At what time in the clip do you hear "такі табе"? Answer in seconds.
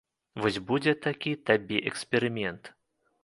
1.05-1.81